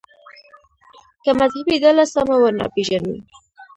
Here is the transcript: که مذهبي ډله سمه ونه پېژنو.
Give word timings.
که 1.23 1.31
مذهبي 1.39 1.75
ډله 1.83 2.03
سمه 2.13 2.35
ونه 2.39 2.65
پېژنو. 2.73 3.15